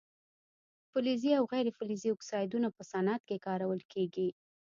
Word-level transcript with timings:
فلزي 0.91 1.31
او 1.39 1.43
غیر 1.53 1.67
فلزي 1.77 2.09
اکسایدونه 2.15 2.67
په 2.75 2.81
صنعت 2.91 3.21
کې 3.29 3.43
کارول 3.47 3.81
کیږي. 3.93 4.29